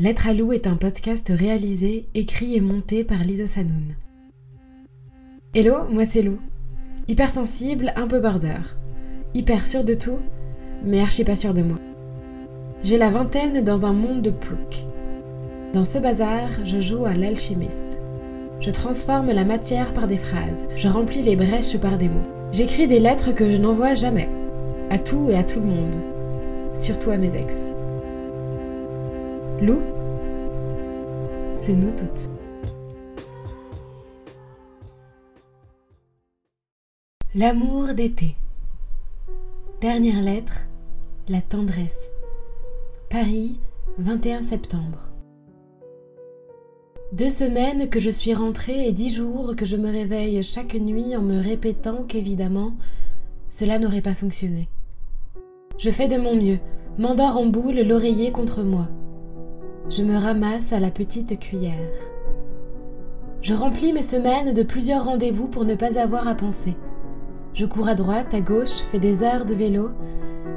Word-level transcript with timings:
Lettre 0.00 0.28
à 0.28 0.32
Lou 0.32 0.54
est 0.54 0.66
un 0.66 0.76
podcast 0.76 1.30
réalisé, 1.30 2.06
écrit 2.14 2.56
et 2.56 2.62
monté 2.62 3.04
par 3.04 3.18
Lisa 3.18 3.46
Sanoun. 3.46 3.96
Hello, 5.54 5.74
moi 5.90 6.06
c'est 6.06 6.22
Lou. 6.22 6.38
Hypersensible, 7.06 7.92
un 7.96 8.06
peu 8.06 8.18
border. 8.18 8.62
Hyper 9.34 9.66
sûr 9.66 9.84
de 9.84 9.92
tout, 9.92 10.16
mais 10.86 11.02
archi 11.02 11.22
pas 11.22 11.36
sûr 11.36 11.52
de 11.52 11.60
moi. 11.60 11.76
J'ai 12.82 12.96
la 12.96 13.10
vingtaine 13.10 13.62
dans 13.62 13.84
un 13.84 13.92
monde 13.92 14.22
de 14.22 14.30
plouc. 14.30 14.86
Dans 15.74 15.84
ce 15.84 15.98
bazar, 15.98 16.48
je 16.64 16.80
joue 16.80 17.04
à 17.04 17.12
l'alchimiste. 17.12 17.98
Je 18.60 18.70
transforme 18.70 19.32
la 19.32 19.44
matière 19.44 19.92
par 19.92 20.06
des 20.06 20.16
phrases, 20.16 20.64
je 20.76 20.88
remplis 20.88 21.20
les 21.20 21.36
brèches 21.36 21.76
par 21.76 21.98
des 21.98 22.08
mots. 22.08 22.26
J'écris 22.52 22.86
des 22.86 23.00
lettres 23.00 23.34
que 23.34 23.50
je 23.50 23.58
n'envoie 23.58 23.92
jamais, 23.92 24.30
à 24.88 24.98
tout 24.98 25.28
et 25.28 25.36
à 25.36 25.44
tout 25.44 25.60
le 25.60 25.66
monde, 25.66 25.92
surtout 26.74 27.10
à 27.10 27.18
mes 27.18 27.36
ex. 27.36 27.69
Lou, 29.62 29.78
c'est 31.54 31.74
nous 31.74 31.90
toutes. 31.90 32.30
L'amour 37.34 37.92
d'été. 37.94 38.36
Dernière 39.82 40.22
lettre, 40.22 40.66
la 41.28 41.42
tendresse. 41.42 42.08
Paris, 43.10 43.60
21 43.98 44.44
septembre. 44.44 45.10
Deux 47.12 47.28
semaines 47.28 47.90
que 47.90 48.00
je 48.00 48.08
suis 48.08 48.32
rentrée 48.32 48.86
et 48.86 48.92
dix 48.92 49.12
jours 49.12 49.54
que 49.56 49.66
je 49.66 49.76
me 49.76 49.90
réveille 49.90 50.42
chaque 50.42 50.74
nuit 50.74 51.14
en 51.14 51.20
me 51.20 51.38
répétant 51.38 52.04
qu'évidemment, 52.04 52.72
cela 53.50 53.78
n'aurait 53.78 54.00
pas 54.00 54.14
fonctionné. 54.14 54.70
Je 55.76 55.90
fais 55.90 56.08
de 56.08 56.16
mon 56.16 56.34
mieux, 56.34 56.60
m'endors 56.96 57.36
en 57.36 57.44
boule, 57.44 57.80
l'oreiller 57.80 58.32
contre 58.32 58.62
moi. 58.62 58.88
Je 59.88 60.02
me 60.02 60.16
ramasse 60.16 60.72
à 60.72 60.78
la 60.78 60.90
petite 60.90 61.38
cuillère. 61.40 61.74
Je 63.40 63.54
remplis 63.54 63.92
mes 63.92 64.02
semaines 64.02 64.52
de 64.52 64.62
plusieurs 64.62 65.04
rendez-vous 65.04 65.48
pour 65.48 65.64
ne 65.64 65.74
pas 65.74 65.98
avoir 65.98 66.28
à 66.28 66.34
penser. 66.34 66.76
Je 67.54 67.64
cours 67.64 67.88
à 67.88 67.94
droite, 67.94 68.34
à 68.34 68.40
gauche, 68.40 68.84
fais 68.92 68.98
des 68.98 69.22
heures 69.22 69.46
de 69.46 69.54
vélo. 69.54 69.90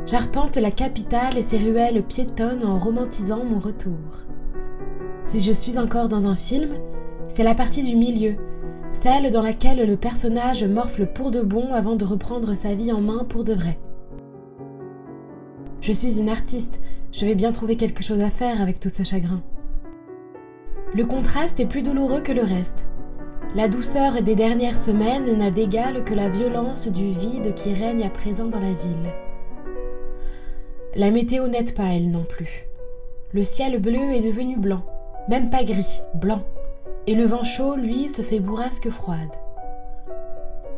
J'arpente 0.06 0.58
la 0.58 0.72
capitale 0.72 1.38
et 1.38 1.42
ses 1.42 1.58
ruelles 1.58 2.04
piétonnes 2.04 2.66
en 2.66 2.78
romantisant 2.78 3.46
mon 3.46 3.60
retour. 3.60 3.94
Si 5.26 5.40
je 5.40 5.54
suis 5.54 5.80
encore 5.80 6.10
dans 6.10 6.28
un 6.28 6.36
film, 6.36 6.74
c'est 7.30 7.44
la 7.44 7.56
partie 7.56 7.82
du 7.82 7.96
milieu, 7.96 8.36
celle 8.92 9.32
dans 9.32 9.42
laquelle 9.42 9.88
le 9.88 9.96
personnage 9.96 10.66
morfle 10.66 11.08
pour 11.08 11.32
de 11.32 11.42
bon 11.42 11.74
avant 11.74 11.96
de 11.96 12.06
reprendre 12.06 12.54
sa 12.54 12.76
vie 12.76 12.92
en 12.92 13.02
main 13.02 13.24
pour 13.24 13.46
de 13.46 13.54
vrai. 13.54 13.80
Je 15.80 15.94
suis 15.94 16.20
une 16.20 16.30
artiste, 16.30 16.80
je 17.14 17.26
vais 17.26 17.36
bien 17.36 17.52
trouver 17.52 17.78
quelque 17.78 18.04
chose 18.04 18.22
à 18.22 18.30
faire 18.30 18.60
avec 18.62 18.80
tout 18.80 18.90
ce 18.90 19.04
chagrin. 19.04 19.44
Le 20.96 21.06
contraste 21.06 21.60
est 21.60 21.66
plus 21.66 21.84
douloureux 21.84 22.22
que 22.22 22.32
le 22.32 22.42
reste. 22.42 22.84
La 23.56 23.68
douceur 23.68 24.22
des 24.24 24.36
dernières 24.36 24.78
semaines 24.78 25.38
n'a 25.38 25.52
d'égal 25.52 26.04
que 26.04 26.16
la 26.16 26.28
violence 26.28 26.88
du 26.88 27.12
vide 27.12 27.54
qui 27.54 27.74
règne 27.74 28.04
à 28.04 28.10
présent 28.10 28.48
dans 28.48 28.60
la 28.60 28.74
ville. 28.74 29.14
La 30.96 31.12
météo 31.12 31.48
n'aide 31.48 31.76
pas, 31.76 31.94
elle 31.94 32.10
non 32.10 32.24
plus. 32.24 32.66
Le 33.32 33.44
ciel 33.44 33.80
bleu 33.80 34.12
est 34.14 34.22
devenu 34.22 34.58
blanc. 34.58 34.84
Même 35.30 35.50
pas 35.50 35.64
gris, 35.64 36.02
blanc. 36.16 36.44
Et 37.06 37.16
le 37.16 37.26
vent 37.26 37.44
chaud, 37.44 37.76
lui, 37.76 38.10
se 38.10 38.22
fait 38.22 38.40
bourrasque 38.40 38.90
froide. 38.90 39.34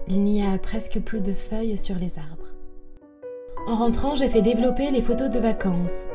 Il 0.08 0.22
n'y 0.22 0.46
a 0.46 0.58
presque 0.58 1.00
plus 1.00 1.22
de 1.22 1.34
feuilles 1.34 1.78
sur 1.78 1.96
les 1.96 2.20
arbres. 2.20 2.54
En 3.68 3.76
rentrant, 3.76 4.16
j'ai 4.16 4.30
fait 4.30 4.42
développer 4.42 4.92
les 4.92 5.02
photos 5.02 5.30
de 5.30 5.40
vacances. 5.40 6.08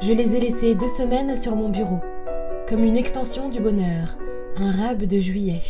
Je 0.00 0.12
les 0.12 0.34
ai 0.34 0.40
laissées 0.40 0.74
deux 0.74 0.88
semaines 0.88 1.36
sur 1.36 1.56
mon 1.56 1.70
bureau, 1.70 2.00
comme 2.68 2.84
une 2.84 2.96
extension 2.96 3.48
du 3.48 3.60
bonheur, 3.60 4.18
un 4.56 4.70
rab 4.70 5.02
de 5.02 5.20
juillet. 5.20 5.60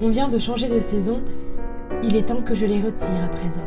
On 0.00 0.08
vient 0.08 0.28
de 0.28 0.38
changer 0.38 0.68
de 0.68 0.80
saison, 0.80 1.20
il 2.02 2.16
est 2.16 2.26
temps 2.26 2.40
que 2.40 2.54
je 2.54 2.66
les 2.66 2.80
retire 2.80 3.24
à 3.24 3.28
présent. 3.28 3.60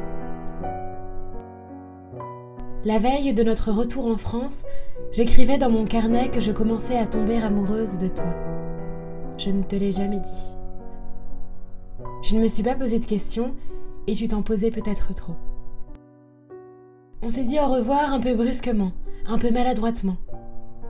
La 2.84 2.98
veille 2.98 3.34
de 3.34 3.44
notre 3.44 3.72
retour 3.72 4.08
en 4.08 4.18
France, 4.18 4.64
j'écrivais 5.12 5.60
dans 5.60 5.70
mon 5.70 5.86
carnet 5.86 6.30
que 6.30 6.42
je 6.42 6.52
commençais 6.52 6.98
à 6.98 7.06
tomber 7.06 7.38
amoureuse 7.38 8.00
de 8.00 8.08
toi. 8.08 8.34
Je 9.38 9.52
ne 9.52 9.62
te 9.62 9.76
l'ai 9.76 9.92
jamais 9.92 10.20
dit. 10.20 10.56
Je 12.24 12.36
ne 12.36 12.42
me 12.42 12.48
suis 12.48 12.64
pas 12.64 12.76
posé 12.76 12.98
de 12.98 13.06
questions 13.06 13.54
et 14.08 14.16
tu 14.16 14.28
t'en 14.28 14.42
posais 14.42 14.72
peut-être 14.72 15.14
trop. 15.14 15.36
On 17.22 17.30
s'est 17.30 17.44
dit 17.44 17.60
au 17.60 17.68
revoir 17.68 18.14
un 18.14 18.20
peu 18.20 18.34
brusquement, 18.34 18.94
un 19.32 19.38
peu 19.38 19.52
maladroitement. 19.52 20.18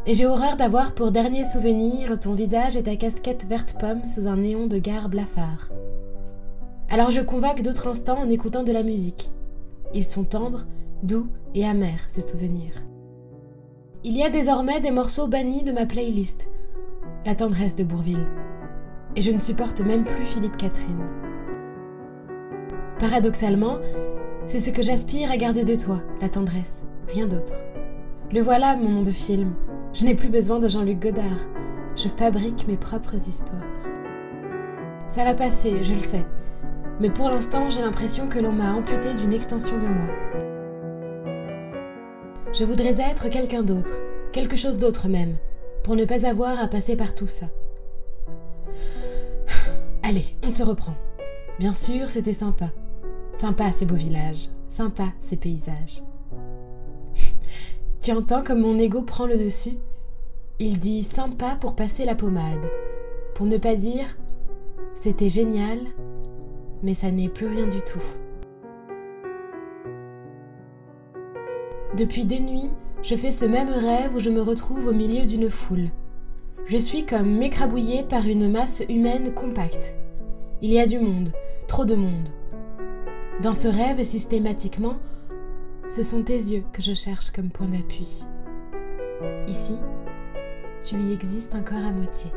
Et 0.07 0.13
j'ai 0.13 0.25
horreur 0.25 0.57
d'avoir 0.57 0.95
pour 0.95 1.11
dernier 1.11 1.45
souvenir 1.45 2.19
ton 2.19 2.33
visage 2.33 2.75
et 2.75 2.83
ta 2.83 2.95
casquette 2.95 3.45
verte 3.45 3.75
pomme 3.79 4.05
sous 4.05 4.27
un 4.27 4.37
néon 4.37 4.65
de 4.65 4.79
gare 4.79 5.09
blafard. 5.09 5.69
Alors 6.89 7.11
je 7.11 7.21
convoque 7.21 7.61
d'autres 7.61 7.87
instants 7.87 8.19
en 8.19 8.29
écoutant 8.29 8.63
de 8.63 8.71
la 8.71 8.83
musique. 8.83 9.29
Ils 9.93 10.03
sont 10.03 10.23
tendres, 10.23 10.65
doux 11.03 11.27
et 11.53 11.65
amers, 11.65 12.07
ces 12.13 12.27
souvenirs. 12.27 12.73
Il 14.03 14.17
y 14.17 14.23
a 14.23 14.29
désormais 14.31 14.81
des 14.81 14.91
morceaux 14.91 15.27
bannis 15.27 15.63
de 15.63 15.71
ma 15.71 15.85
playlist, 15.85 16.47
la 17.25 17.35
tendresse 17.35 17.75
de 17.75 17.83
Bourville. 17.83 18.25
Et 19.15 19.21
je 19.21 19.31
ne 19.31 19.39
supporte 19.39 19.81
même 19.81 20.05
plus 20.05 20.25
Philippe 20.25 20.57
Catherine. 20.57 21.05
Paradoxalement, 22.97 23.77
c'est 24.47 24.59
ce 24.59 24.71
que 24.71 24.81
j'aspire 24.81 25.29
à 25.29 25.37
garder 25.37 25.63
de 25.63 25.75
toi, 25.75 26.01
la 26.21 26.29
tendresse, 26.29 26.81
rien 27.07 27.27
d'autre. 27.27 27.53
Le 28.33 28.41
voilà, 28.41 28.77
mon 28.77 28.87
nom 28.87 29.01
de 29.01 29.11
film. 29.11 29.53
Je 29.91 30.05
n'ai 30.05 30.15
plus 30.15 30.29
besoin 30.29 30.59
de 30.59 30.69
Jean-Luc 30.69 30.99
Godard. 30.99 31.49
Je 31.97 32.07
fabrique 32.07 32.65
mes 32.65 32.77
propres 32.77 33.15
histoires. 33.15 33.59
Ça 35.09 35.25
va 35.25 35.33
passer, 35.33 35.83
je 35.83 35.93
le 35.93 35.99
sais. 35.99 36.23
Mais 37.01 37.09
pour 37.09 37.29
l'instant, 37.29 37.69
j'ai 37.69 37.81
l'impression 37.81 38.29
que 38.29 38.39
l'on 38.39 38.53
m'a 38.53 38.73
amputé 38.73 39.13
d'une 39.15 39.33
extension 39.33 39.77
de 39.77 39.85
moi. 39.85 40.07
Je 42.53 42.63
voudrais 42.63 43.01
être 43.01 43.27
quelqu'un 43.27 43.63
d'autre, 43.63 43.91
quelque 44.31 44.55
chose 44.55 44.77
d'autre 44.77 45.09
même, 45.09 45.35
pour 45.83 45.97
ne 45.97 46.05
pas 46.05 46.25
avoir 46.25 46.57
à 46.57 46.69
passer 46.69 46.95
par 46.95 47.13
tout 47.13 47.27
ça. 47.27 47.47
Allez, 50.03 50.37
on 50.41 50.51
se 50.51 50.63
reprend. 50.63 50.95
Bien 51.59 51.73
sûr, 51.73 52.07
c'était 52.07 52.31
sympa. 52.31 52.69
Sympa 53.33 53.73
ces 53.73 53.85
beaux 53.85 53.95
villages, 53.95 54.47
sympa 54.69 55.09
ces 55.19 55.35
paysages. 55.35 56.01
Tu 58.01 58.11
entends 58.11 58.43
comme 58.43 58.61
mon 58.61 58.79
ego 58.79 59.03
prend 59.03 59.27
le 59.27 59.37
dessus 59.37 59.77
Il 60.59 60.79
dit 60.79 61.03
sympa 61.03 61.55
pour 61.59 61.75
passer 61.75 62.03
la 62.03 62.15
pommade, 62.15 62.67
pour 63.35 63.45
ne 63.45 63.57
pas 63.57 63.75
dire 63.75 64.17
c'était 64.95 65.29
génial, 65.29 65.79
mais 66.83 66.93
ça 66.93 67.11
n'est 67.11 67.29
plus 67.29 67.47
rien 67.47 67.67
du 67.67 67.81
tout. 67.81 68.03
Depuis 71.97 72.25
deux 72.25 72.39
nuits, 72.39 72.69
je 73.03 73.15
fais 73.15 73.31
ce 73.31 73.45
même 73.45 73.69
rêve 73.69 74.15
où 74.15 74.19
je 74.19 74.29
me 74.29 74.41
retrouve 74.41 74.87
au 74.87 74.93
milieu 74.93 75.25
d'une 75.25 75.49
foule. 75.49 75.87
Je 76.65 76.77
suis 76.77 77.05
comme 77.05 77.37
m'écrabouillée 77.37 78.03
par 78.03 78.27
une 78.27 78.51
masse 78.51 78.83
humaine 78.89 79.33
compacte. 79.33 79.95
Il 80.61 80.71
y 80.71 80.79
a 80.79 80.85
du 80.85 80.99
monde, 80.99 81.31
trop 81.67 81.85
de 81.85 81.95
monde. 81.95 82.29
Dans 83.41 83.55
ce 83.55 83.67
rêve, 83.67 84.03
systématiquement, 84.03 84.95
ce 85.93 86.03
sont 86.03 86.23
tes 86.23 86.37
yeux 86.37 86.63
que 86.71 86.81
je 86.81 86.93
cherche 86.93 87.31
comme 87.31 87.49
point 87.49 87.67
d'appui. 87.67 88.23
Ici, 89.45 89.75
tu 90.81 90.95
y 90.95 91.11
existes 91.11 91.53
encore 91.53 91.85
à 91.85 91.91
moitié. 91.91 92.31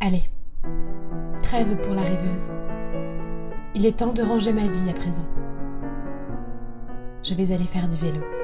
Allez, 0.00 0.24
trêve 1.42 1.76
pour 1.82 1.94
la 1.94 2.00
rêveuse. 2.00 2.50
Il 3.74 3.84
est 3.84 3.98
temps 3.98 4.14
de 4.14 4.22
ranger 4.22 4.54
ma 4.54 4.66
vie 4.66 4.88
à 4.88 4.94
présent. 4.94 5.26
Je 7.22 7.34
vais 7.34 7.52
aller 7.52 7.64
faire 7.64 7.86
du 7.86 7.98
vélo. 7.98 8.39